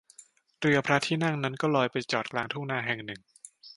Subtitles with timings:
[0.59, 3.21] เรือพระที่นั่งนั้นก็ลอยไปจอดกลางทุ่งนาแห่งหนึ่ง